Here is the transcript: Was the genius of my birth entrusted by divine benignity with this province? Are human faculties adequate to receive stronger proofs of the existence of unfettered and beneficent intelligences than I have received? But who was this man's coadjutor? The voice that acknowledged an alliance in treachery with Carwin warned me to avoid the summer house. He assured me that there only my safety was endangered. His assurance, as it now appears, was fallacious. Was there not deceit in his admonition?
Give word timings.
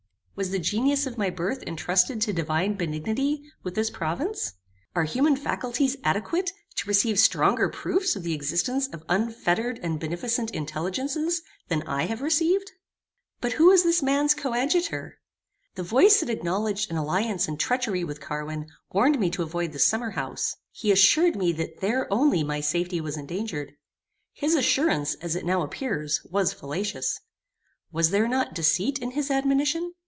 Was 0.33 0.49
the 0.49 0.57
genius 0.59 1.05
of 1.05 1.19
my 1.19 1.29
birth 1.29 1.61
entrusted 1.67 2.25
by 2.25 2.31
divine 2.33 2.73
benignity 2.73 3.43
with 3.61 3.75
this 3.75 3.91
province? 3.91 4.53
Are 4.95 5.03
human 5.03 5.35
faculties 5.35 5.97
adequate 6.03 6.51
to 6.77 6.87
receive 6.87 7.19
stronger 7.19 7.69
proofs 7.69 8.15
of 8.15 8.23
the 8.23 8.33
existence 8.33 8.87
of 8.87 9.03
unfettered 9.07 9.79
and 9.83 9.99
beneficent 9.99 10.49
intelligences 10.49 11.43
than 11.67 11.83
I 11.83 12.07
have 12.07 12.23
received? 12.23 12.71
But 13.39 13.51
who 13.53 13.67
was 13.67 13.83
this 13.83 14.01
man's 14.01 14.33
coadjutor? 14.33 15.19
The 15.75 15.83
voice 15.83 16.21
that 16.21 16.29
acknowledged 16.31 16.89
an 16.89 16.97
alliance 16.97 17.47
in 17.47 17.57
treachery 17.57 18.03
with 18.03 18.19
Carwin 18.19 18.65
warned 18.91 19.19
me 19.19 19.29
to 19.31 19.43
avoid 19.43 19.73
the 19.73 19.79
summer 19.79 20.11
house. 20.11 20.55
He 20.71 20.91
assured 20.91 21.35
me 21.35 21.51
that 21.51 21.81
there 21.81 22.11
only 22.11 22.43
my 22.43 22.61
safety 22.61 22.99
was 22.99 23.15
endangered. 23.15 23.73
His 24.33 24.55
assurance, 24.55 25.13
as 25.21 25.35
it 25.35 25.45
now 25.45 25.61
appears, 25.61 26.19
was 26.31 26.51
fallacious. 26.51 27.19
Was 27.91 28.09
there 28.09 28.27
not 28.27 28.55
deceit 28.55 28.97
in 28.97 29.11
his 29.11 29.29
admonition? 29.29 29.93